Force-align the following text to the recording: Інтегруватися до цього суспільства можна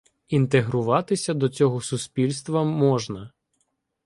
Інтегруватися 0.27 1.33
до 1.33 1.49
цього 1.49 1.81
суспільства 1.81 2.63
можна 2.63 3.31